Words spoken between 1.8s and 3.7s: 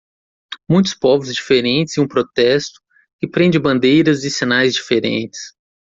em um protesto que prende